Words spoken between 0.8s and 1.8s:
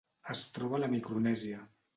la Micronèsia.